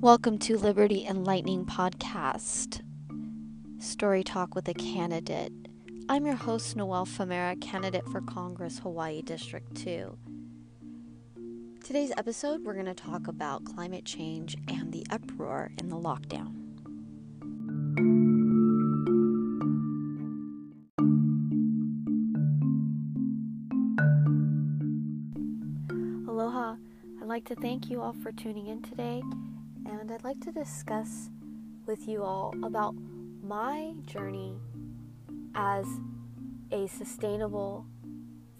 Welcome 0.00 0.38
to 0.40 0.58
Liberty 0.58 1.06
Enlightening 1.06 1.64
Podcast, 1.64 2.82
Story 3.78 4.22
Talk 4.22 4.54
with 4.54 4.68
a 4.68 4.74
Candidate. 4.74 5.52
I'm 6.10 6.26
your 6.26 6.34
host, 6.34 6.76
Noelle 6.76 7.06
Famera, 7.06 7.58
candidate 7.60 8.06
for 8.10 8.20
Congress, 8.20 8.80
Hawaii 8.80 9.22
District 9.22 9.74
2. 9.76 10.18
Today's 11.82 12.12
episode, 12.18 12.64
we're 12.64 12.74
going 12.74 12.84
to 12.84 12.94
talk 12.94 13.28
about 13.28 13.64
climate 13.64 14.04
change 14.04 14.56
and 14.68 14.92
the 14.92 15.06
uproar 15.10 15.72
in 15.78 15.88
the 15.88 15.96
lockdown. 15.96 16.65
I'd 27.26 27.30
like 27.30 27.44
to 27.46 27.56
thank 27.56 27.90
you 27.90 28.02
all 28.02 28.12
for 28.12 28.30
tuning 28.30 28.68
in 28.68 28.82
today 28.82 29.20
and 29.84 30.12
I'd 30.12 30.22
like 30.22 30.38
to 30.42 30.52
discuss 30.52 31.28
with 31.84 32.06
you 32.06 32.22
all 32.22 32.54
about 32.62 32.94
my 33.42 33.94
journey 34.04 34.54
as 35.56 35.88
a 36.70 36.86
sustainable 36.86 37.84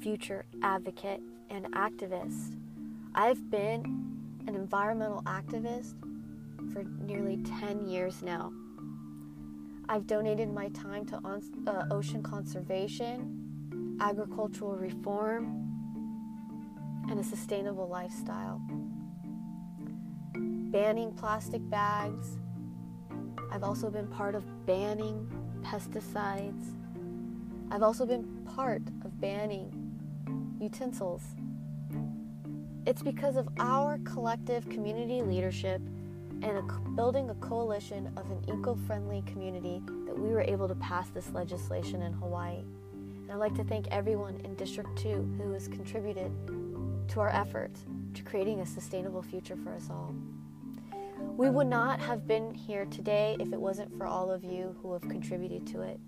future 0.01 0.47
advocate 0.65 1.21
and 1.49 1.67
activist. 1.75 2.59
I've 3.15 3.49
been 3.53 4.19
an 4.49 4.57
environmental 4.57 5.23
activist 5.23 5.95
for 6.73 6.83
nearly 6.83 7.37
10 7.61 7.87
years 7.87 8.21
now. 8.21 8.53
I've 9.89 10.09
donated 10.09 10.53
my 10.53 10.71
time 10.71 11.07
to 11.07 11.19
on, 11.19 11.41
uh, 11.69 11.87
ocean 11.93 12.21
conservation, 12.21 13.97
agricultural 14.01 14.75
reform, 14.75 15.66
and 17.11 17.21
a 17.21 17.25
sustainable 17.25 17.89
lifestyle 17.89 18.61
banning 20.77 21.13
plastic 21.13 21.67
bags. 21.71 22.37
I've 23.51 23.63
also 23.63 23.89
been 23.89 24.09
part 24.09 24.35
of 24.35 24.67
banning 24.67 25.27
pesticides. 25.63 26.75
I've 27.71 27.83
also 27.83 28.05
been 28.05 28.25
part 28.45 28.83
of 29.05 29.19
banning 29.21 29.73
utensils. 30.61 31.23
It's 32.87 33.03
because 33.03 33.37
of 33.37 33.49
our 33.59 33.99
collective 34.05 34.69
community 34.69 35.23
leadership 35.23 35.81
and 36.43 36.59
a, 36.59 36.63
building 36.95 37.31
a 37.31 37.35
coalition 37.37 38.13
of 38.17 38.31
an 38.31 38.45
eco 38.47 38.75
friendly 38.87 39.23
community 39.23 39.81
that 40.07 40.19
we 40.19 40.29
were 40.29 40.43
able 40.43 40.69
to 40.69 40.75
pass 40.75 41.09
this 41.09 41.31
legislation 41.31 42.03
in 42.03 42.13
Hawaii. 42.13 42.59
And 42.59 43.33
I'd 43.33 43.39
like 43.39 43.55
to 43.55 43.65
thank 43.65 43.89
everyone 43.89 44.41
in 44.45 44.55
District 44.57 44.95
2 44.99 45.37
who 45.39 45.53
has 45.53 45.69
contributed 45.69 46.31
to 47.09 47.21
our 47.21 47.29
efforts 47.29 47.85
to 48.15 48.23
creating 48.23 48.61
a 48.61 48.67
sustainable 48.67 49.23
future 49.23 49.57
for 49.57 49.75
us 49.75 49.89
all. 49.91 50.15
We 51.37 51.51
would 51.51 51.67
not 51.67 52.01
have 52.01 52.27
been 52.27 52.55
here 52.55 52.87
today 52.87 53.37
if 53.41 53.53
it 53.53 53.61
wasn't 53.61 53.97
for 53.97 54.07
all 54.07 54.31
of 54.31 54.43
you 54.45 54.77
who 54.81 54.93
have 54.93 55.03
contributed 55.03 55.67
to 55.69 55.83
it. 55.83 56.01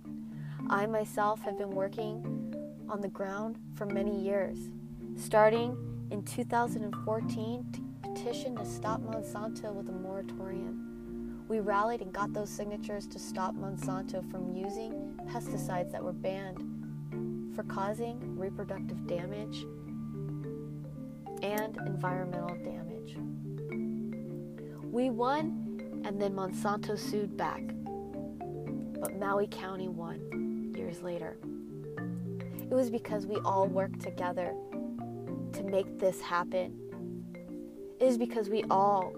I 0.70 0.86
myself 0.86 1.40
have 1.42 1.58
been 1.58 1.70
working 1.70 2.54
on 2.88 3.00
the 3.00 3.08
ground 3.08 3.58
for 3.74 3.86
many 3.86 4.18
years, 4.18 4.58
starting 5.16 5.76
in 6.10 6.22
2014 6.24 7.72
to 7.72 8.08
petition 8.08 8.56
to 8.56 8.64
stop 8.64 9.00
Monsanto 9.00 9.72
with 9.72 9.88
a 9.88 9.92
moratorium. 9.92 11.44
We 11.48 11.60
rallied 11.60 12.02
and 12.02 12.12
got 12.12 12.32
those 12.32 12.50
signatures 12.50 13.06
to 13.08 13.18
stop 13.18 13.54
Monsanto 13.54 14.28
from 14.30 14.54
using 14.54 15.18
pesticides 15.26 15.92
that 15.92 16.02
were 16.02 16.12
banned 16.12 17.54
for 17.54 17.62
causing 17.64 18.38
reproductive 18.38 19.06
damage 19.06 19.64
and 21.42 21.76
environmental 21.86 22.56
damage. 22.56 23.16
We 24.84 25.10
won, 25.10 26.02
and 26.04 26.20
then 26.20 26.32
Monsanto 26.32 26.98
sued 26.98 27.36
back. 27.36 27.62
But 29.00 29.18
Maui 29.18 29.46
County 29.46 29.88
won 29.88 30.74
years 30.76 31.02
later. 31.02 31.36
It 32.60 32.74
was 32.74 32.90
because 32.90 33.26
we 33.26 33.36
all 33.44 33.66
worked 33.66 34.00
together 34.00 34.54
to 35.52 35.62
make 35.62 35.98
this 35.98 36.20
happen. 36.20 36.78
It 38.00 38.04
is 38.04 38.18
because 38.18 38.48
we 38.48 38.64
all 38.70 39.12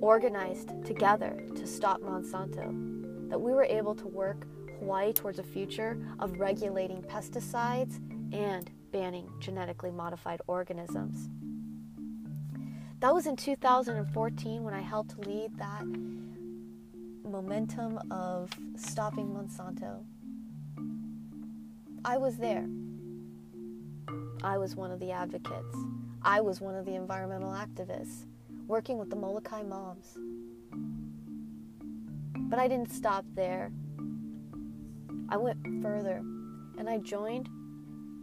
organized 0.00 0.72
together 0.84 1.44
to 1.54 1.66
stop 1.66 2.00
Monsanto 2.00 3.28
that 3.28 3.40
we 3.40 3.52
were 3.52 3.64
able 3.64 3.94
to 3.94 4.06
work 4.06 4.46
Hawaii 4.78 5.12
towards 5.12 5.38
a 5.38 5.42
future 5.42 5.98
of 6.18 6.38
regulating 6.38 7.02
pesticides 7.02 7.98
and 8.32 8.70
banning 8.96 9.28
genetically 9.40 9.90
modified 9.90 10.40
organisms. 10.46 11.28
That 13.00 13.12
was 13.12 13.26
in 13.26 13.36
2014 13.36 14.64
when 14.64 14.72
I 14.72 14.80
helped 14.80 15.18
lead 15.26 15.50
that 15.58 15.84
momentum 17.22 18.00
of 18.10 18.50
stopping 18.74 19.28
Monsanto. 19.28 20.02
I 22.06 22.16
was 22.16 22.38
there. 22.38 22.66
I 24.42 24.56
was 24.56 24.76
one 24.76 24.90
of 24.90 24.98
the 24.98 25.10
advocates. 25.10 25.76
I 26.22 26.40
was 26.40 26.62
one 26.62 26.74
of 26.74 26.86
the 26.86 26.94
environmental 26.94 27.50
activists 27.50 28.24
working 28.66 28.96
with 28.96 29.10
the 29.10 29.16
Molokai 29.16 29.62
moms. 29.62 30.16
But 32.48 32.58
I 32.58 32.66
didn't 32.66 32.92
stop 32.92 33.26
there. 33.34 33.72
I 35.28 35.36
went 35.36 35.58
further 35.82 36.22
and 36.78 36.88
I 36.88 36.96
joined 36.96 37.50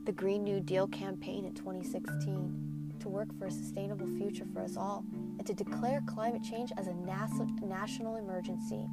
the 0.06 0.12
Green 0.12 0.44
New 0.44 0.60
Deal 0.60 0.88
campaign 0.88 1.46
in 1.46 1.54
2016 1.54 2.96
to 3.00 3.10
work 3.10 3.30
for 3.40 3.46
a 3.46 3.52
sustainable 3.52 4.08
future 4.18 4.46
for 4.54 4.62
us 4.62 4.76
all 4.76 5.06
and 5.38 5.46
to 5.48 5.54
declare 5.54 6.02
climate 6.08 6.44
change 6.44 6.72
as 6.78 6.88
a 6.88 6.94
national 6.94 8.18
emergency. 8.18 8.86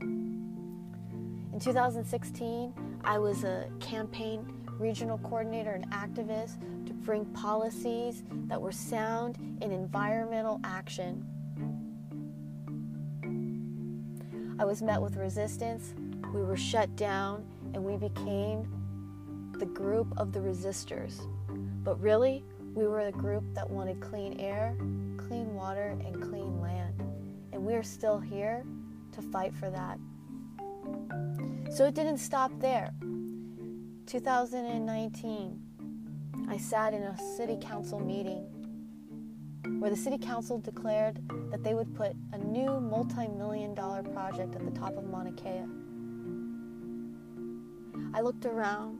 In 0.00 1.58
2016, 1.60 2.72
I 3.04 3.18
was 3.18 3.42
a 3.42 3.68
campaign 3.80 4.46
regional 4.78 5.18
coordinator 5.18 5.72
and 5.72 5.90
activist 5.90 6.60
to 6.86 6.92
bring 6.92 7.24
policies 7.26 8.22
that 8.46 8.60
were 8.60 8.72
sound 8.72 9.38
in 9.60 9.72
environmental 9.72 10.60
action. 10.62 11.26
I 14.60 14.64
was 14.64 14.82
met 14.82 15.02
with 15.02 15.16
resistance, 15.16 15.94
we 16.32 16.42
were 16.42 16.56
shut 16.56 16.94
down, 16.94 17.44
and 17.74 17.84
we 17.84 17.96
became 17.96 18.81
the 19.58 19.66
group 19.66 20.12
of 20.16 20.32
the 20.32 20.40
resistors. 20.40 21.20
But 21.84 22.00
really, 22.00 22.44
we 22.74 22.86
were 22.86 23.04
the 23.04 23.12
group 23.12 23.44
that 23.54 23.68
wanted 23.68 24.00
clean 24.00 24.40
air, 24.40 24.76
clean 25.16 25.54
water, 25.54 25.96
and 26.04 26.22
clean 26.22 26.60
land. 26.60 27.02
And 27.52 27.64
we're 27.64 27.82
still 27.82 28.18
here 28.18 28.64
to 29.12 29.22
fight 29.22 29.54
for 29.54 29.70
that. 29.70 29.98
So 31.70 31.86
it 31.86 31.94
didn't 31.94 32.18
stop 32.18 32.50
there. 32.60 32.92
2019, 34.06 35.60
I 36.48 36.56
sat 36.56 36.92
in 36.94 37.02
a 37.02 37.16
city 37.36 37.56
council 37.60 37.98
meeting 37.98 38.46
where 39.78 39.90
the 39.90 39.96
city 39.96 40.18
council 40.18 40.58
declared 40.58 41.20
that 41.50 41.62
they 41.62 41.74
would 41.74 41.94
put 41.94 42.12
a 42.32 42.38
new 42.38 42.80
multi 42.80 43.28
million 43.28 43.74
dollar 43.74 44.02
project 44.02 44.54
at 44.54 44.64
the 44.64 44.78
top 44.78 44.96
of 44.96 45.04
Mauna 45.04 45.32
Kea. 45.32 45.64
I 48.14 48.20
looked 48.20 48.44
around 48.44 48.98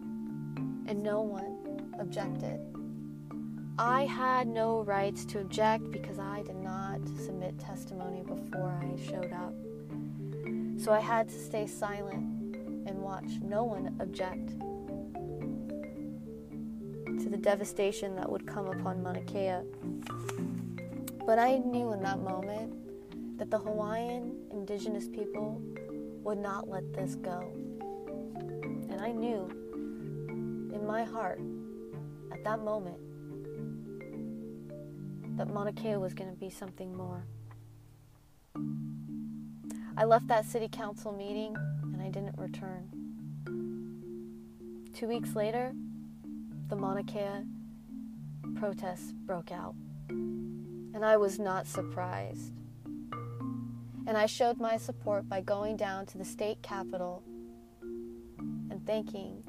and 0.92 1.02
no 1.02 1.22
one 1.22 1.90
objected. 1.98 2.60
I 3.78 4.04
had 4.04 4.46
no 4.46 4.82
rights 4.82 5.24
to 5.24 5.40
object 5.40 5.90
because 5.90 6.18
I 6.18 6.42
did 6.42 6.56
not 6.56 7.00
submit 7.16 7.58
testimony 7.58 8.22
before 8.22 8.78
I 8.78 9.00
showed 9.00 9.32
up. 9.32 9.54
So 10.78 10.92
I 10.92 11.00
had 11.00 11.30
to 11.30 11.34
stay 11.34 11.66
silent 11.66 12.56
and 12.86 12.98
watch 12.98 13.40
no 13.40 13.64
one 13.64 13.96
object 14.00 14.50
to 17.22 17.30
the 17.30 17.38
devastation 17.38 18.14
that 18.16 18.30
would 18.30 18.46
come 18.46 18.66
upon 18.66 19.02
Mauna 19.02 19.22
Kea. 19.22 19.62
But 21.24 21.38
I 21.38 21.56
knew 21.56 21.94
in 21.94 22.02
that 22.02 22.18
moment 22.20 23.38
that 23.38 23.50
the 23.50 23.58
Hawaiian 23.58 24.36
indigenous 24.50 25.08
people 25.08 25.58
would 26.22 26.38
not 26.38 26.68
let 26.68 26.92
this 26.92 27.14
go. 27.14 27.50
And 28.90 29.00
I 29.00 29.12
knew 29.12 29.61
in 30.82 30.88
my 30.88 31.04
heart 31.04 31.40
at 32.32 32.42
that 32.42 32.58
moment 32.58 32.98
that 35.36 35.46
Mauna 35.48 35.72
Kea 35.72 35.96
was 35.96 36.12
going 36.12 36.28
to 36.28 36.36
be 36.36 36.50
something 36.50 36.92
more. 36.96 37.24
I 39.96 40.04
left 40.04 40.26
that 40.26 40.44
city 40.44 40.68
council 40.68 41.12
meeting 41.12 41.54
and 41.84 42.02
I 42.02 42.08
didn't 42.08 42.36
return. 42.36 42.88
Two 44.92 45.06
weeks 45.06 45.36
later, 45.36 45.72
the 46.68 46.74
Mauna 46.74 47.04
Kea 47.04 47.46
protests 48.56 49.12
broke 49.12 49.52
out. 49.52 49.76
And 50.08 51.04
I 51.04 51.16
was 51.16 51.38
not 51.38 51.68
surprised. 51.68 52.52
And 54.06 54.16
I 54.16 54.26
showed 54.26 54.58
my 54.58 54.78
support 54.78 55.28
by 55.28 55.42
going 55.42 55.76
down 55.76 56.06
to 56.06 56.18
the 56.18 56.24
state 56.24 56.60
capitol 56.60 57.22
and 57.80 58.84
thanking 58.84 59.44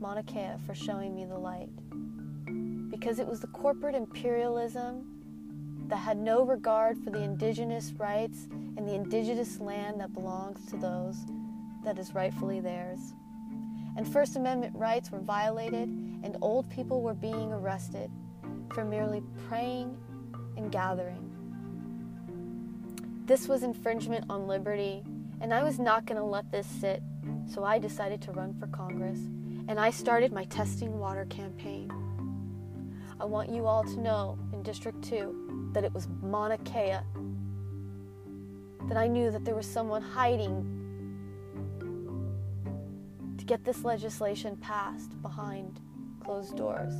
Mauna 0.00 0.22
Kea 0.22 0.52
for 0.66 0.74
showing 0.74 1.14
me 1.14 1.24
the 1.24 1.38
light. 1.38 1.70
Because 2.90 3.18
it 3.18 3.26
was 3.26 3.40
the 3.40 3.46
corporate 3.48 3.94
imperialism 3.94 5.86
that 5.88 5.96
had 5.96 6.18
no 6.18 6.42
regard 6.44 6.98
for 6.98 7.10
the 7.10 7.22
indigenous 7.22 7.92
rights 7.96 8.48
and 8.76 8.88
the 8.88 8.94
indigenous 8.94 9.58
land 9.60 10.00
that 10.00 10.12
belongs 10.12 10.64
to 10.70 10.76
those 10.76 11.16
that 11.84 11.98
is 11.98 12.14
rightfully 12.14 12.60
theirs. 12.60 13.14
And 13.96 14.06
First 14.06 14.36
Amendment 14.36 14.76
rights 14.76 15.10
were 15.10 15.20
violated, 15.20 15.88
and 15.88 16.36
old 16.40 16.70
people 16.70 17.02
were 17.02 17.14
being 17.14 17.52
arrested 17.52 18.10
for 18.72 18.84
merely 18.84 19.22
praying 19.48 19.96
and 20.56 20.70
gathering. 20.70 21.24
This 23.26 23.48
was 23.48 23.62
infringement 23.62 24.24
on 24.30 24.46
liberty, 24.46 25.02
and 25.40 25.52
I 25.52 25.62
was 25.62 25.78
not 25.78 26.06
going 26.06 26.18
to 26.18 26.24
let 26.24 26.50
this 26.50 26.66
sit, 26.66 27.02
so 27.46 27.64
I 27.64 27.78
decided 27.78 28.20
to 28.22 28.32
run 28.32 28.54
for 28.58 28.66
Congress, 28.68 29.18
and 29.68 29.78
I 29.78 29.90
started 29.90 30.32
my 30.32 30.44
Testing 30.44 30.98
Water 30.98 31.26
campaign. 31.26 31.92
I 33.20 33.26
want 33.26 33.50
you 33.50 33.66
all 33.66 33.84
to 33.84 34.00
know 34.00 34.38
in 34.54 34.62
District 34.62 35.00
2 35.02 35.70
that 35.74 35.84
it 35.84 35.92
was 35.92 36.08
Mauna 36.22 36.56
Kea, 36.58 36.96
that 38.88 38.96
I 38.96 39.06
knew 39.06 39.30
that 39.30 39.44
there 39.44 39.54
was 39.54 39.66
someone 39.66 40.00
hiding 40.00 40.64
to 43.36 43.44
get 43.44 43.62
this 43.62 43.84
legislation 43.84 44.56
passed 44.56 45.20
behind 45.20 45.80
closed 46.24 46.56
doors. 46.56 46.94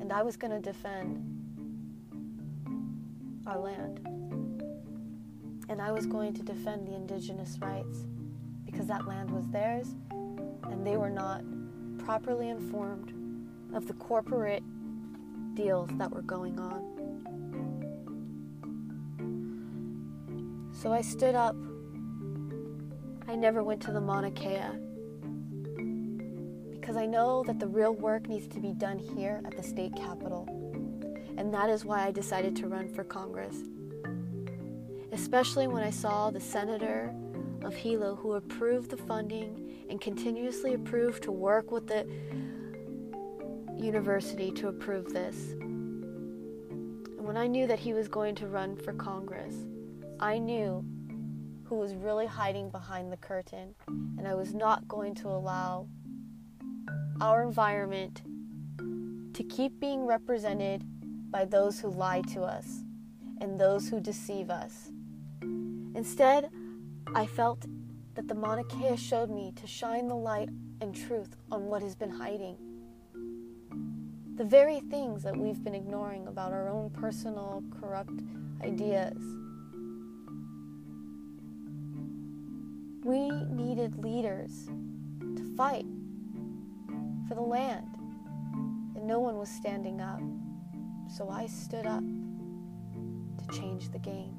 And 0.00 0.12
I 0.12 0.22
was 0.22 0.36
going 0.36 0.50
to 0.50 0.60
defend 0.60 1.22
our 3.46 3.60
land. 3.60 4.00
And 5.68 5.80
I 5.80 5.92
was 5.92 6.06
going 6.06 6.34
to 6.34 6.42
defend 6.42 6.88
the 6.88 6.94
indigenous 6.94 7.56
rights 7.60 7.98
because 8.66 8.88
that 8.88 9.06
land 9.06 9.30
was 9.30 9.46
theirs 9.48 9.94
and 10.70 10.86
they 10.86 10.96
were 10.96 11.10
not 11.10 11.42
properly 11.98 12.48
informed 12.50 13.12
of 13.74 13.86
the 13.86 13.94
corporate 13.94 14.62
deals 15.54 15.90
that 15.98 16.10
were 16.10 16.22
going 16.22 16.58
on. 16.58 16.94
So 20.72 20.92
I 20.92 21.00
stood 21.00 21.34
up. 21.34 21.56
I 23.26 23.36
never 23.36 23.62
went 23.62 23.80
to 23.82 23.92
the 23.92 24.00
Mauna 24.00 24.30
Kea 24.30 24.60
because 26.72 26.96
I 26.96 27.06
know 27.06 27.42
that 27.46 27.58
the 27.58 27.66
real 27.66 27.94
work 27.94 28.28
needs 28.28 28.46
to 28.48 28.60
be 28.60 28.74
done 28.74 28.98
here 28.98 29.40
at 29.46 29.56
the 29.56 29.62
state 29.62 29.96
capitol. 29.96 30.46
And 31.38 31.52
that 31.54 31.70
is 31.70 31.84
why 31.84 32.06
I 32.06 32.10
decided 32.10 32.54
to 32.56 32.68
run 32.68 32.88
for 32.88 33.04
Congress. 33.04 33.56
Especially 35.10 35.66
when 35.66 35.82
I 35.82 35.88
saw 35.88 36.30
the 36.30 36.40
senator 36.40 37.14
of 37.64 37.74
Hilo 37.74 38.14
who 38.14 38.34
approved 38.34 38.90
the 38.90 38.96
funding 38.96 39.86
and 39.88 40.00
continuously 40.00 40.74
approved 40.74 41.22
to 41.24 41.32
work 41.32 41.70
with 41.70 41.86
the 41.86 42.06
university 43.76 44.50
to 44.52 44.68
approve 44.68 45.12
this. 45.12 45.52
And 45.52 47.26
when 47.26 47.36
I 47.36 47.46
knew 47.46 47.66
that 47.66 47.78
he 47.78 47.92
was 47.92 48.08
going 48.08 48.34
to 48.36 48.46
run 48.46 48.76
for 48.76 48.92
Congress, 48.92 49.54
I 50.20 50.38
knew 50.38 50.84
who 51.64 51.76
was 51.76 51.94
really 51.94 52.26
hiding 52.26 52.70
behind 52.70 53.10
the 53.10 53.16
curtain, 53.16 53.74
and 53.88 54.28
I 54.28 54.34
was 54.34 54.54
not 54.54 54.86
going 54.86 55.14
to 55.16 55.28
allow 55.28 55.88
our 57.20 57.42
environment 57.42 58.22
to 59.34 59.44
keep 59.44 59.80
being 59.80 60.04
represented 60.04 60.84
by 61.30 61.44
those 61.44 61.80
who 61.80 61.88
lie 61.88 62.22
to 62.32 62.42
us 62.42 62.84
and 63.40 63.58
those 63.58 63.88
who 63.88 64.00
deceive 64.00 64.50
us. 64.50 64.90
Instead, 65.94 66.50
I 67.14 67.26
felt 67.26 67.66
that 68.14 68.28
the 68.28 68.34
Mauna 68.34 68.64
Kea 68.64 68.96
showed 68.96 69.30
me 69.30 69.52
to 69.56 69.66
shine 69.66 70.08
the 70.08 70.16
light 70.16 70.50
and 70.80 70.94
truth 70.94 71.36
on 71.50 71.64
what 71.64 71.82
has 71.82 71.94
been 71.94 72.10
hiding 72.10 72.56
the 74.36 74.44
very 74.44 74.80
things 74.80 75.22
that 75.22 75.36
we've 75.36 75.62
been 75.62 75.74
ignoring 75.74 76.26
about 76.26 76.52
our 76.52 76.68
own 76.68 76.90
personal 76.90 77.62
corrupt 77.80 78.20
ideas. 78.64 79.16
We 83.04 83.30
needed 83.30 84.02
leaders 84.02 84.66
to 85.20 85.54
fight 85.56 85.86
for 87.28 87.36
the 87.36 87.42
land, 87.42 87.86
and 88.96 89.06
no 89.06 89.20
one 89.20 89.38
was 89.38 89.48
standing 89.48 90.00
up. 90.00 90.20
So 91.16 91.28
I 91.28 91.46
stood 91.46 91.86
up 91.86 92.02
to 92.02 93.60
change 93.60 93.90
the 93.90 94.00
game, 94.00 94.34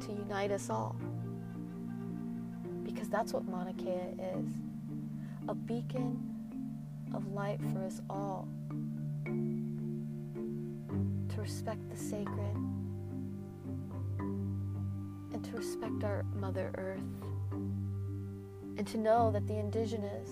to 0.00 0.12
unite 0.12 0.52
us 0.52 0.70
all. 0.70 0.94
Because 2.94 3.08
that's 3.08 3.32
what 3.32 3.44
Mauna 3.44 3.72
Kea 3.74 4.14
is 4.36 4.46
a 5.48 5.54
beacon 5.54 6.16
of 7.12 7.26
light 7.32 7.60
for 7.72 7.84
us 7.84 8.00
all. 8.08 8.46
To 9.24 9.32
respect 11.40 11.90
the 11.90 11.96
sacred 11.96 12.56
and 14.18 15.44
to 15.44 15.56
respect 15.56 16.04
our 16.04 16.24
Mother 16.36 16.70
Earth. 16.78 17.02
And 18.76 18.86
to 18.86 18.98
know 18.98 19.30
that 19.32 19.46
the 19.46 19.58
indigenous 19.58 20.30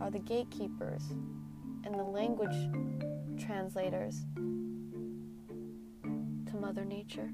are 0.00 0.10
the 0.10 0.18
gatekeepers 0.18 1.02
and 1.84 1.94
the 1.94 2.02
language 2.02 2.56
translators 3.38 4.26
to 6.46 6.56
Mother 6.56 6.84
Nature. 6.84 7.30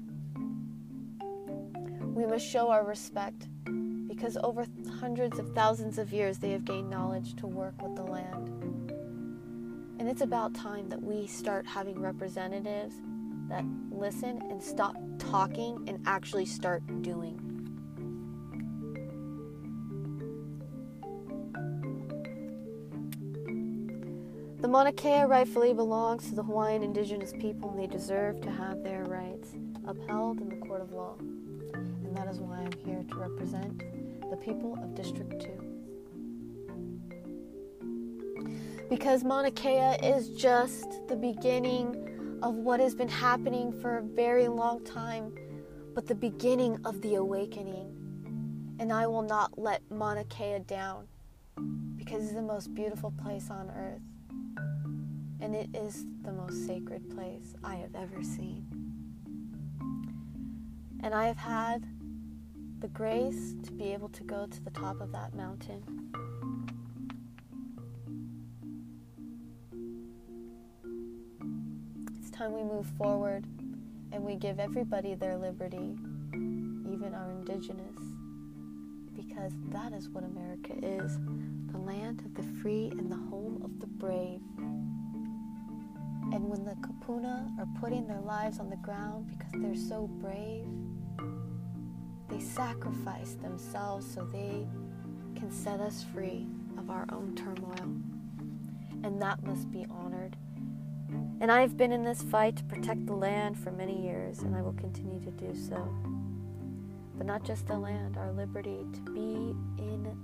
We 2.13 2.27
must 2.27 2.47
show 2.47 2.69
our 2.69 2.85
respect 2.85 3.47
because 4.07 4.37
over 4.37 4.67
hundreds 4.99 5.39
of 5.39 5.49
thousands 5.55 5.97
of 5.97 6.13
years 6.13 6.37
they 6.37 6.51
have 6.51 6.63
gained 6.63 6.87
knowledge 6.87 7.35
to 7.37 7.47
work 7.47 7.81
with 7.81 7.95
the 7.95 8.03
land. 8.03 8.91
And 9.97 10.07
it's 10.07 10.21
about 10.21 10.53
time 10.53 10.89
that 10.89 11.01
we 11.01 11.25
start 11.25 11.65
having 11.65 11.99
representatives 11.99 12.93
that 13.49 13.65
listen 13.89 14.43
and 14.51 14.61
stop 14.61 14.95
talking 15.17 15.83
and 15.87 16.03
actually 16.05 16.45
start 16.45 16.83
doing. 17.01 17.39
The 24.61 24.67
Mauna 24.67 24.93
Kea 24.93 25.23
rightfully 25.23 25.73
belongs 25.73 26.29
to 26.29 26.35
the 26.35 26.43
Hawaiian 26.43 26.83
indigenous 26.83 27.33
people 27.33 27.71
and 27.71 27.79
they 27.79 27.87
deserve 27.87 28.39
to 28.41 28.51
have 28.51 28.83
their 28.83 29.03
rights 29.03 29.55
upheld 29.87 30.41
in 30.41 30.49
the 30.49 30.55
court 30.57 30.81
of 30.81 30.91
law. 30.93 31.15
And 31.73 32.15
that 32.15 32.27
is 32.27 32.39
why 32.39 32.57
I'm 32.57 32.71
here 32.85 33.03
to 33.09 33.15
represent 33.15 33.83
the 34.29 34.37
people 34.37 34.77
of 34.81 34.95
District 34.95 35.39
2. 35.41 35.73
Because 38.89 39.23
Mauna 39.23 39.51
Kea 39.51 39.95
is 40.03 40.29
just 40.29 41.07
the 41.07 41.15
beginning 41.15 42.39
of 42.43 42.55
what 42.55 42.79
has 42.79 42.93
been 42.93 43.09
happening 43.09 43.71
for 43.71 43.97
a 43.97 44.01
very 44.01 44.47
long 44.47 44.83
time, 44.83 45.33
but 45.93 46.07
the 46.07 46.15
beginning 46.15 46.77
of 46.85 47.01
the 47.01 47.15
awakening. 47.15 47.89
And 48.79 48.91
I 48.91 49.07
will 49.07 49.21
not 49.21 49.57
let 49.57 49.81
Mauna 49.89 50.25
Kea 50.25 50.59
down 50.67 51.07
because 51.95 52.23
it's 52.23 52.33
the 52.33 52.41
most 52.41 52.73
beautiful 52.73 53.13
place 53.23 53.49
on 53.49 53.71
earth. 53.71 54.01
And 55.39 55.55
it 55.55 55.69
is 55.73 56.05
the 56.23 56.31
most 56.31 56.65
sacred 56.67 57.09
place 57.09 57.55
I 57.63 57.75
have 57.75 57.95
ever 57.95 58.21
seen. 58.23 58.72
And 61.03 61.13
I 61.13 61.25
have 61.27 61.37
had 61.37 61.85
the 62.79 62.87
grace 62.87 63.55
to 63.63 63.73
be 63.73 63.91
able 63.91 64.07
to 64.07 64.23
go 64.23 64.45
to 64.45 64.63
the 64.63 64.71
top 64.71 65.01
of 65.01 65.11
that 65.11 65.33
mountain. 65.35 65.83
It's 72.17 72.29
time 72.29 72.53
we 72.53 72.63
move 72.63 72.85
forward 72.97 73.45
and 74.13 74.23
we 74.23 74.35
give 74.35 74.59
everybody 74.59 75.13
their 75.13 75.35
liberty, 75.35 75.97
even 76.33 77.13
our 77.13 77.31
indigenous, 77.31 77.99
because 79.13 79.51
that 79.71 79.91
is 79.91 80.07
what 80.07 80.23
America 80.23 80.73
is 80.81 81.17
the 81.71 81.79
land 81.79 82.21
of 82.21 82.33
the 82.33 82.43
free 82.61 82.87
and 82.91 83.11
the 83.11 83.17
home 83.29 83.61
of 83.61 83.81
the 83.81 83.87
brave. 83.87 84.39
And 86.31 86.49
when 86.49 86.63
the 86.63 86.75
Kupuna 86.75 87.59
are 87.59 87.67
putting 87.81 88.07
their 88.07 88.21
lives 88.21 88.59
on 88.59 88.69
the 88.69 88.77
ground 88.77 89.27
because 89.27 89.51
they're 89.53 89.75
so 89.75 90.07
brave, 90.07 90.65
they 92.33 92.39
sacrifice 92.39 93.35
themselves 93.35 94.11
so 94.11 94.23
they 94.25 94.65
can 95.35 95.51
set 95.51 95.79
us 95.79 96.03
free 96.13 96.47
of 96.79 96.89
our 96.89 97.05
own 97.11 97.35
turmoil. 97.35 97.95
And 99.03 99.21
that 99.21 99.43
must 99.43 99.71
be 99.71 99.85
honored. 99.91 100.35
And 101.41 101.51
I've 101.51 101.77
been 101.77 101.91
in 101.91 102.03
this 102.03 102.23
fight 102.23 102.55
to 102.55 102.63
protect 102.63 103.05
the 103.05 103.13
land 103.13 103.59
for 103.59 103.71
many 103.71 104.01
years, 104.01 104.39
and 104.39 104.55
I 104.55 104.61
will 104.61 104.73
continue 104.73 105.19
to 105.19 105.31
do 105.31 105.53
so. 105.53 105.87
But 107.15 107.27
not 107.27 107.43
just 107.43 107.67
the 107.67 107.77
land, 107.77 108.17
our 108.17 108.31
liberty 108.31 108.79
to 108.93 109.01
be 109.11 109.53
in 109.77 110.17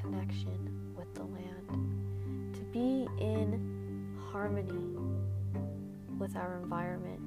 connection 0.00 0.94
with 0.96 1.12
the 1.14 1.24
land, 1.24 2.54
to 2.54 2.62
be 2.72 3.06
in 3.20 4.16
harmony 4.32 4.96
with 6.18 6.34
our 6.34 6.58
environment 6.62 7.20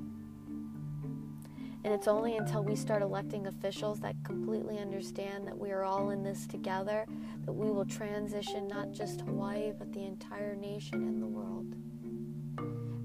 And 1.83 1.93
it's 1.93 2.07
only 2.07 2.35
until 2.35 2.63
we 2.63 2.75
start 2.75 3.01
electing 3.01 3.47
officials 3.47 3.99
that 4.01 4.15
completely 4.23 4.77
understand 4.79 5.47
that 5.47 5.57
we 5.57 5.71
are 5.71 5.83
all 5.83 6.09
in 6.09 6.23
this 6.23 6.45
together 6.45 7.05
that 7.45 7.53
we 7.53 7.71
will 7.71 7.85
transition 7.85 8.67
not 8.67 8.91
just 8.91 9.21
Hawaii, 9.21 9.71
but 9.77 9.91
the 9.93 10.03
entire 10.03 10.55
nation 10.55 11.03
and 11.03 11.21
the 11.21 11.27
world. 11.27 11.73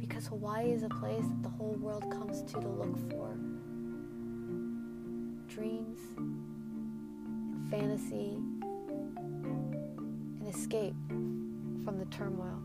Because 0.01 0.27
Hawaii 0.27 0.73
is 0.73 0.83
a 0.83 0.89
place 0.89 1.25
that 1.25 1.43
the 1.43 1.49
whole 1.49 1.77
world 1.79 2.11
comes 2.11 2.43
to 2.43 2.61
to 2.61 2.69
look 2.69 3.11
for 3.11 3.37
dreams, 5.55 6.01
and 6.17 7.71
fantasy, 7.71 8.37
and 10.41 10.49
escape 10.49 10.97
from 11.85 11.97
the 11.99 12.07
turmoil. 12.07 12.61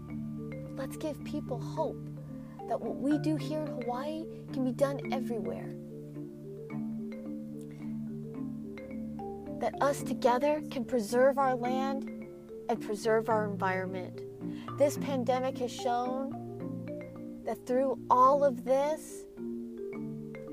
Let's 0.75 0.97
give 0.97 1.23
people 1.23 1.59
hope 1.59 2.09
that 2.67 2.81
what 2.81 2.95
we 2.95 3.19
do 3.19 3.35
here 3.35 3.59
in 3.59 3.67
Hawaii 3.67 4.25
can 4.53 4.65
be 4.65 4.71
done 4.71 5.13
everywhere. 5.13 5.75
That 9.59 9.75
us 9.81 10.01
together 10.03 10.61
can 10.71 10.85
preserve 10.85 11.37
our 11.37 11.55
land 11.55 12.27
and 12.69 12.81
preserve 12.81 13.29
our 13.29 13.45
environment. 13.45 14.21
This 14.77 14.97
pandemic 14.97 15.57
has 15.57 15.71
shown 15.71 17.41
that 17.45 17.65
through 17.65 17.99
all 18.09 18.43
of 18.43 18.63
this, 18.63 19.25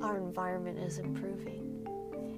our 0.03 0.17
environment 0.17 0.79
is 0.79 0.99
improving. 0.99 1.87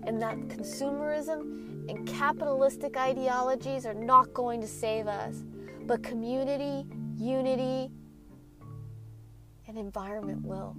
And 0.07 0.21
that 0.21 0.37
consumerism 0.49 1.89
and 1.89 2.07
capitalistic 2.07 2.97
ideologies 2.97 3.87
are 3.87 3.95
not 3.95 4.35
going 4.35 4.61
to 4.61 4.67
save 4.67 5.07
us, 5.07 5.45
but 5.87 6.03
community, 6.03 6.87
unity, 7.17 7.91
and 9.67 9.79
environment 9.79 10.43
will. 10.45 10.77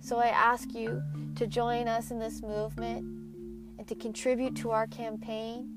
So 0.00 0.18
I 0.18 0.28
ask 0.28 0.72
you 0.74 1.02
to 1.36 1.46
join 1.46 1.86
us 1.86 2.10
in 2.10 2.18
this 2.18 2.42
movement 2.42 3.21
and 3.82 3.88
to 3.88 3.96
contribute 3.96 4.54
to 4.54 4.70
our 4.70 4.86
campaign 4.86 5.68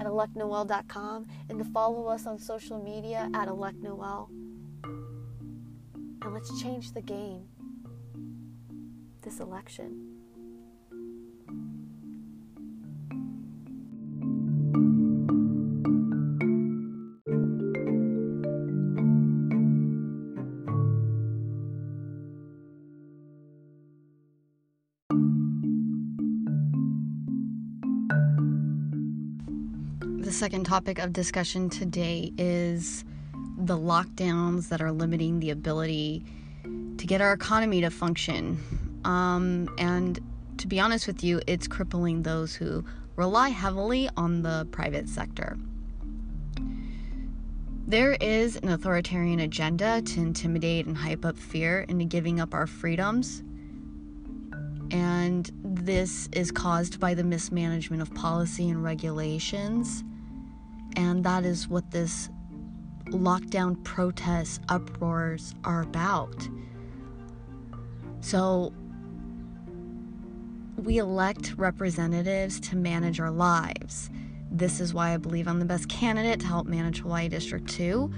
at 0.00 0.06
electnoel.com 0.06 1.26
and 1.50 1.58
to 1.58 1.64
follow 1.66 2.06
us 2.06 2.26
on 2.26 2.38
social 2.38 2.82
media 2.82 3.28
at 3.34 3.48
electnoel. 3.48 4.30
And 6.22 6.32
let's 6.32 6.58
change 6.62 6.92
the 6.92 7.02
game 7.02 7.44
this 9.20 9.40
election. 9.40 10.09
Second 30.40 30.64
topic 30.64 30.98
of 30.98 31.12
discussion 31.12 31.68
today 31.68 32.32
is 32.38 33.04
the 33.58 33.76
lockdowns 33.76 34.70
that 34.70 34.80
are 34.80 34.90
limiting 34.90 35.38
the 35.38 35.50
ability 35.50 36.24
to 36.96 37.06
get 37.06 37.20
our 37.20 37.34
economy 37.34 37.82
to 37.82 37.90
function. 37.90 38.58
Um, 39.04 39.68
and 39.76 40.18
to 40.56 40.66
be 40.66 40.80
honest 40.80 41.06
with 41.06 41.22
you, 41.22 41.42
it's 41.46 41.68
crippling 41.68 42.22
those 42.22 42.54
who 42.54 42.82
rely 43.16 43.50
heavily 43.50 44.08
on 44.16 44.40
the 44.40 44.66
private 44.70 45.10
sector. 45.10 45.58
There 47.86 48.14
is 48.14 48.56
an 48.56 48.70
authoritarian 48.70 49.40
agenda 49.40 50.00
to 50.00 50.20
intimidate 50.20 50.86
and 50.86 50.96
hype 50.96 51.26
up 51.26 51.36
fear 51.36 51.80
into 51.82 52.06
giving 52.06 52.40
up 52.40 52.54
our 52.54 52.66
freedoms. 52.66 53.42
And 54.90 55.50
this 55.62 56.30
is 56.32 56.50
caused 56.50 56.98
by 56.98 57.12
the 57.12 57.24
mismanagement 57.24 58.00
of 58.00 58.14
policy 58.14 58.70
and 58.70 58.82
regulations 58.82 60.02
and 60.96 61.24
that 61.24 61.44
is 61.44 61.68
what 61.68 61.90
this 61.90 62.28
lockdown 63.06 63.82
protests, 63.84 64.60
uproars 64.68 65.54
are 65.64 65.82
about. 65.82 66.48
So, 68.20 68.72
we 70.76 70.98
elect 70.98 71.54
representatives 71.56 72.60
to 72.60 72.76
manage 72.76 73.20
our 73.20 73.30
lives. 73.30 74.10
This 74.50 74.80
is 74.80 74.94
why 74.94 75.12
I 75.12 75.16
believe 75.16 75.46
I'm 75.46 75.58
the 75.58 75.64
best 75.64 75.88
candidate 75.88 76.40
to 76.40 76.46
help 76.46 76.66
manage 76.66 77.00
Hawaii 77.00 77.28
District 77.28 77.68
2. 77.68 78.10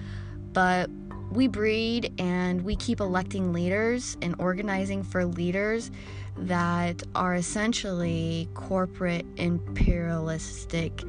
But 0.53 0.89
we 1.33 1.49
breed 1.49 2.13
and 2.19 2.63
we 2.63 2.77
keep 2.77 3.01
electing 3.01 3.53
leaders 3.53 4.17
and 4.23 4.35
organizing 4.39 5.03
for 5.03 5.25
leaders 5.25 5.91
that 6.37 7.03
are 7.15 7.35
essentially 7.35 8.49
corporate 8.55 9.27
imperialistic 9.37 11.03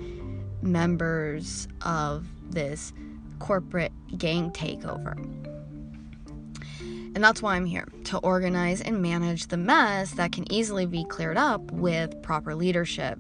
members 0.64 1.68
of 1.82 2.26
this 2.50 2.94
corporate 3.40 3.92
gang 4.18 4.52
takeover. 4.52 5.18
And 7.16 7.24
that's 7.24 7.44
why 7.44 7.56
I'm 7.56 7.66
here 7.66 7.88
to 8.06 8.18
organize 8.20 8.82
and 8.82 9.02
manage 9.02 9.48
the 9.48 9.58
mess 9.58 10.12
that 10.14 10.32
can 10.32 10.52
easily 10.52 10.88
be 10.88 11.06
cleared 11.06 11.38
up 11.38 11.62
with 11.72 12.20
proper 12.24 12.56
leadership. 12.56 13.20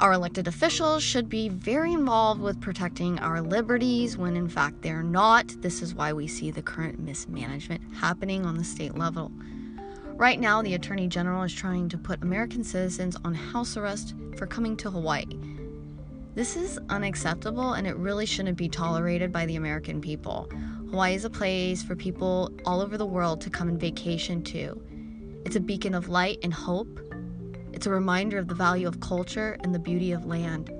Our 0.00 0.12
elected 0.12 0.48
officials 0.48 1.04
should 1.04 1.28
be 1.28 1.48
very 1.48 1.92
involved 1.92 2.40
with 2.40 2.60
protecting 2.60 3.20
our 3.20 3.40
liberties 3.40 4.16
when 4.16 4.36
in 4.36 4.48
fact 4.48 4.82
they're 4.82 5.04
not. 5.04 5.54
This 5.62 5.82
is 5.82 5.94
why 5.94 6.12
we 6.12 6.26
see 6.26 6.50
the 6.50 6.62
current 6.62 6.98
mismanagement 6.98 7.80
happening 7.94 8.44
on 8.44 8.58
the 8.58 8.64
state 8.64 8.98
level. 8.98 9.30
Right 10.16 10.40
now, 10.40 10.62
the 10.62 10.74
Attorney 10.74 11.06
General 11.06 11.44
is 11.44 11.54
trying 11.54 11.88
to 11.90 11.98
put 11.98 12.22
American 12.22 12.64
citizens 12.64 13.16
on 13.24 13.34
house 13.34 13.76
arrest 13.76 14.14
for 14.36 14.46
coming 14.46 14.76
to 14.78 14.90
Hawaii. 14.90 15.38
This 16.34 16.56
is 16.56 16.80
unacceptable 16.88 17.74
and 17.74 17.86
it 17.86 17.96
really 17.96 18.26
shouldn't 18.26 18.58
be 18.58 18.68
tolerated 18.68 19.30
by 19.30 19.46
the 19.46 19.54
American 19.54 20.00
people. 20.00 20.50
Hawaii 20.90 21.14
is 21.14 21.24
a 21.24 21.30
place 21.30 21.80
for 21.84 21.94
people 21.94 22.50
all 22.64 22.80
over 22.80 22.98
the 22.98 23.06
world 23.06 23.40
to 23.42 23.50
come 23.50 23.68
and 23.68 23.78
vacation 23.78 24.42
to. 24.44 24.82
It's 25.44 25.54
a 25.54 25.60
beacon 25.60 25.94
of 25.94 26.08
light 26.08 26.38
and 26.42 26.52
hope. 26.52 26.98
It's 27.72 27.86
a 27.86 27.90
reminder 27.90 28.38
of 28.38 28.48
the 28.48 28.54
value 28.54 28.88
of 28.88 28.98
culture 28.98 29.56
and 29.62 29.72
the 29.72 29.78
beauty 29.78 30.10
of 30.10 30.26
land. 30.26 30.70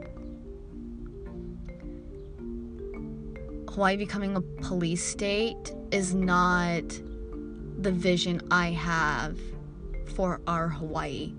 Hawaii 3.69 3.97
becoming 3.97 4.35
a 4.35 4.41
police 4.41 5.05
state 5.05 5.73
is 5.93 6.15
not 6.15 6.83
the 7.79 7.93
vision 7.93 8.41
I 8.51 8.71
have 8.71 9.39
for 10.17 10.41
our 10.49 10.69
Hawaii. 10.69 11.33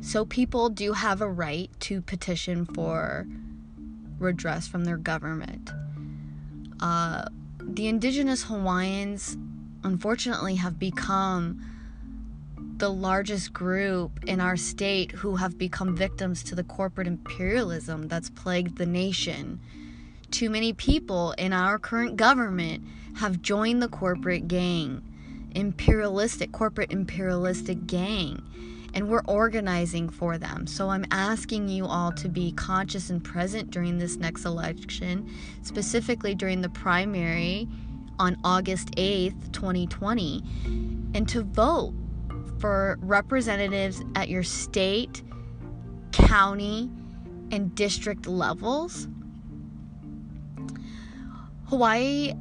So 0.00 0.24
people 0.24 0.68
do 0.68 0.92
have 0.92 1.20
a 1.20 1.30
right 1.30 1.70
to 1.80 2.00
petition 2.00 2.64
for 2.64 3.26
redress 4.18 4.68
from 4.68 4.84
their 4.84 4.96
government. 4.96 5.70
Uh, 6.80 7.26
the 7.60 7.88
indigenous 7.88 8.44
Hawaiians, 8.44 9.36
unfortunately, 9.82 10.56
have 10.56 10.78
become 10.78 11.60
the 12.76 12.88
largest 12.88 13.52
group 13.52 14.24
in 14.24 14.40
our 14.40 14.56
state 14.56 15.10
who 15.10 15.36
have 15.36 15.58
become 15.58 15.96
victims 15.96 16.44
to 16.44 16.54
the 16.54 16.62
corporate 16.62 17.08
imperialism 17.08 18.06
that's 18.06 18.30
plagued 18.30 18.78
the 18.78 18.86
nation. 18.86 19.60
Too 20.30 20.48
many 20.48 20.72
people 20.72 21.32
in 21.32 21.52
our 21.52 21.78
current 21.78 22.16
government 22.16 22.84
have 23.16 23.42
joined 23.42 23.82
the 23.82 23.88
corporate 23.88 24.46
gang, 24.46 25.02
imperialistic, 25.54 26.52
corporate 26.52 26.92
imperialistic 26.92 27.86
gang 27.88 28.42
and 28.94 29.08
we're 29.08 29.24
organizing 29.26 30.08
for 30.08 30.38
them. 30.38 30.66
So 30.66 30.88
I'm 30.88 31.04
asking 31.10 31.68
you 31.68 31.86
all 31.86 32.12
to 32.12 32.28
be 32.28 32.52
conscious 32.52 33.10
and 33.10 33.22
present 33.22 33.70
during 33.70 33.98
this 33.98 34.16
next 34.16 34.44
election, 34.44 35.30
specifically 35.62 36.34
during 36.34 36.62
the 36.62 36.68
primary 36.70 37.68
on 38.18 38.36
August 38.44 38.90
8th, 38.92 39.52
2020, 39.52 40.42
and 41.14 41.28
to 41.28 41.42
vote 41.42 41.94
for 42.58 42.98
representatives 43.00 44.02
at 44.16 44.28
your 44.28 44.42
state, 44.42 45.22
county, 46.12 46.90
and 47.50 47.74
district 47.74 48.26
levels. 48.26 49.08
Hawaii 51.66 52.32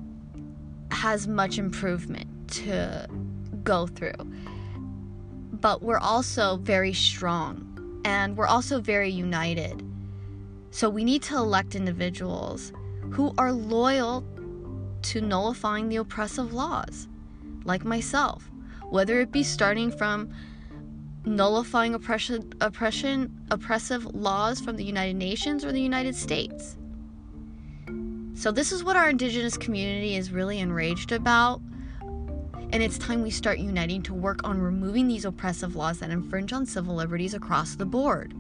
has 0.92 1.28
much 1.28 1.58
improvement 1.58 2.50
to 2.50 3.08
go 3.64 3.86
through 3.88 4.14
but 5.62 5.82
we're 5.82 6.00
also 6.00 6.58
very 6.58 6.94
strong 6.94 8.02
and 8.06 8.38
we're 8.38 8.48
also 8.48 8.80
very 8.80 9.10
united. 9.10 9.84
So 10.72 10.90
we 10.90 11.04
need 11.04 11.24
to 11.24 11.36
elect 11.36 11.76
individuals 11.76 12.72
who 13.12 13.34
are 13.38 13.52
loyal 13.52 14.24
to 15.04 15.22
nullifying 15.22 15.90
the 15.90 15.98
oppressive 15.98 16.54
laws, 16.54 17.08
like 17.64 17.86
myself, 17.86 18.50
whether 18.90 19.20
it 19.20 19.32
be 19.32 19.44
starting 19.44 19.92
from 19.92 20.30
nullifying 21.26 21.94
oppression, 21.94 22.54
oppression, 22.62 23.46
oppressive 23.52 24.06
laws 24.16 24.60
from 24.60 24.78
the 24.78 24.84
United 24.84 25.16
Nations 25.16 25.66
or 25.66 25.72
the 25.72 25.82
United 25.82 26.16
States. 26.16 26.78
So, 28.34 28.52
this 28.52 28.72
is 28.72 28.84
what 28.84 28.96
our 28.96 29.10
indigenous 29.10 29.58
community 29.58 30.16
is 30.16 30.32
really 30.32 30.60
enraged 30.60 31.12
about 31.12 31.62
And 32.72 32.84
it's 32.84 32.98
time 32.98 33.22
we 33.22 33.32
start 33.32 33.60
uniting 33.60 34.02
to 34.04 34.14
work 34.14 34.42
on 34.44 34.60
removing 34.60 35.08
these 35.08 35.26
oppressive 35.26 35.76
laws 35.76 36.00
that 36.00 36.10
infringe 36.10 36.52
on 36.52 36.66
civil 36.66 36.96
liberties 36.96 37.34
across 37.34 37.76
the 37.76 37.86
board. 37.86 38.34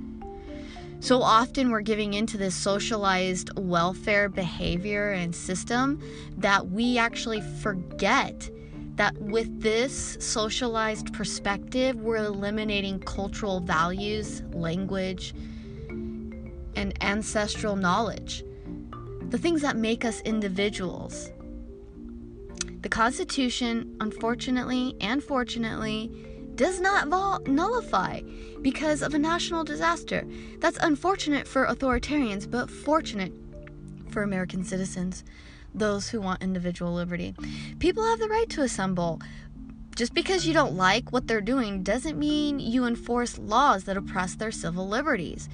So 0.99 1.21
often 1.21 1.69
we're 1.69 1.81
giving 1.81 2.13
into 2.13 2.37
this 2.37 2.55
socialized 2.55 3.51
welfare 3.57 4.29
behavior 4.29 5.11
and 5.11 5.33
system 5.33 6.01
that 6.37 6.69
we 6.69 6.97
actually 6.97 7.41
forget 7.41 8.49
that 8.95 9.15
with 9.21 9.61
this 9.61 10.17
socialized 10.19 11.13
perspective, 11.13 11.95
we're 12.01 12.17
eliminating 12.17 12.99
cultural 12.99 13.59
values, 13.59 14.41
language, 14.53 15.35
and 15.89 16.93
ancestral 17.01 17.75
knowledge, 17.75 18.43
the 19.29 19.37
things 19.37 19.61
that 19.61 19.77
make 19.77 20.03
us 20.03 20.21
individuals. 20.21 21.31
The 22.81 22.89
Constitution, 22.89 23.97
unfortunately 23.99 24.95
and 25.01 25.23
fortunately, 25.23 26.11
does 26.55 26.79
not 26.79 27.07
vol- 27.07 27.41
nullify 27.45 28.21
because 28.61 29.01
of 29.01 29.13
a 29.13 29.19
national 29.19 29.63
disaster. 29.63 30.25
That's 30.59 30.77
unfortunate 30.81 31.47
for 31.47 31.65
authoritarians, 31.65 32.49
but 32.49 32.69
fortunate 32.69 33.33
for 34.09 34.23
American 34.23 34.63
citizens, 34.63 35.23
those 35.73 36.09
who 36.09 36.19
want 36.19 36.41
individual 36.41 36.93
liberty. 36.93 37.35
People 37.79 38.03
have 38.03 38.19
the 38.19 38.27
right 38.27 38.49
to 38.49 38.63
assemble. 38.63 39.21
Just 39.95 40.13
because 40.13 40.47
you 40.47 40.53
don't 40.53 40.75
like 40.75 41.11
what 41.11 41.27
they're 41.27 41.41
doing 41.41 41.83
doesn't 41.83 42.19
mean 42.19 42.59
you 42.59 42.85
enforce 42.85 43.37
laws 43.37 43.83
that 43.85 43.97
oppress 43.97 44.35
their 44.35 44.51
civil 44.51 44.87
liberties. 44.87 45.49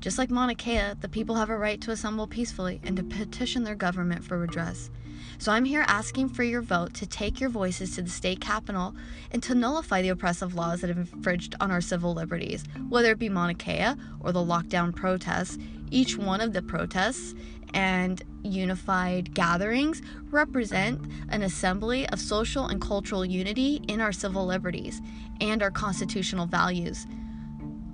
Just 0.00 0.18
like 0.18 0.30
Mauna 0.30 0.54
Kea, 0.54 0.94
the 1.00 1.08
people 1.08 1.34
have 1.36 1.50
a 1.50 1.56
right 1.56 1.80
to 1.80 1.90
assemble 1.90 2.26
peacefully 2.26 2.80
and 2.84 2.96
to 2.96 3.02
petition 3.02 3.64
their 3.64 3.74
government 3.74 4.24
for 4.24 4.38
redress. 4.38 4.90
So 5.36 5.52
I'm 5.52 5.64
here 5.64 5.84
asking 5.86 6.30
for 6.30 6.42
your 6.42 6.62
vote 6.62 6.94
to 6.94 7.06
take 7.06 7.40
your 7.40 7.50
voices 7.50 7.94
to 7.94 8.02
the 8.02 8.10
state 8.10 8.40
capitol 8.40 8.94
and 9.30 9.42
to 9.42 9.54
nullify 9.54 10.02
the 10.02 10.08
oppressive 10.08 10.54
laws 10.54 10.80
that 10.80 10.88
have 10.88 10.98
infringed 10.98 11.54
on 11.60 11.70
our 11.70 11.80
civil 11.80 12.14
liberties, 12.14 12.64
whether 12.88 13.12
it 13.12 13.18
be 13.18 13.28
Mauna 13.28 13.54
Kea 13.54 13.94
or 14.20 14.32
the 14.32 14.38
lockdown 14.38 14.94
protests. 14.94 15.58
Each 15.90 16.16
one 16.16 16.40
of 16.40 16.52
the 16.52 16.62
protests 16.62 17.34
and 17.74 18.22
unified 18.42 19.34
gatherings 19.34 20.02
represent 20.30 21.00
an 21.28 21.42
assembly 21.42 22.08
of 22.08 22.20
social 22.20 22.66
and 22.66 22.80
cultural 22.80 23.24
unity 23.24 23.82
in 23.88 24.00
our 24.00 24.12
civil 24.12 24.46
liberties 24.46 25.00
and 25.40 25.62
our 25.62 25.70
constitutional 25.70 26.46
values. 26.46 27.06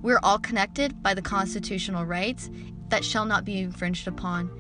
We're 0.02 0.20
all 0.22 0.38
connected 0.38 1.02
by 1.02 1.14
the 1.14 1.22
constitutional 1.22 2.04
rights 2.04 2.50
that 2.88 3.04
shall 3.04 3.24
not 3.24 3.44
be 3.44 3.60
infringed 3.60 4.06
upon. 4.06 4.50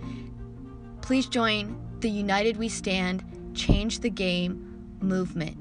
Please 1.02 1.26
join 1.26 1.78
the 2.04 2.10
United 2.10 2.58
We 2.58 2.68
Stand, 2.68 3.24
Change 3.54 4.00
the 4.00 4.10
Game 4.10 4.98
movement. 5.00 5.56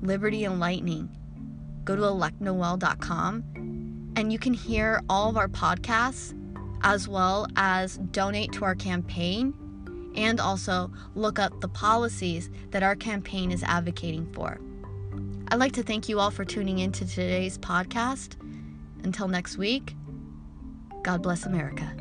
Liberty 0.00 0.44
Enlightening. 0.44 1.10
Go 1.82 1.96
to 1.96 2.02
electnoel.com 2.02 3.42
and 4.14 4.32
you 4.32 4.38
can 4.38 4.54
hear 4.54 5.02
all 5.08 5.28
of 5.28 5.36
our 5.36 5.48
podcasts 5.48 6.40
as 6.82 7.08
well 7.08 7.48
as 7.56 7.98
donate 8.12 8.52
to 8.52 8.64
our 8.64 8.76
campaign 8.76 9.52
and 10.14 10.38
also 10.38 10.92
look 11.16 11.40
up 11.40 11.60
the 11.60 11.68
policies 11.68 12.48
that 12.70 12.84
our 12.84 12.94
campaign 12.94 13.50
is 13.50 13.64
advocating 13.64 14.32
for. 14.32 14.60
I'd 15.48 15.58
like 15.58 15.72
to 15.72 15.82
thank 15.82 16.08
you 16.08 16.20
all 16.20 16.30
for 16.30 16.44
tuning 16.44 16.78
in 16.78 16.92
to 16.92 17.04
today's 17.04 17.58
podcast. 17.58 18.36
Until 19.02 19.26
next 19.26 19.58
week, 19.58 19.96
God 21.02 21.24
bless 21.24 21.44
America. 21.44 21.92